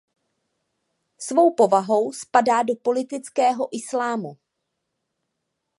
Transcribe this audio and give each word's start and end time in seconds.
Svou 1.19 1.55
povahou 1.55 2.13
spadá 2.13 2.63
do 2.63 2.75
politického 2.75 3.69
islámu. 3.71 4.37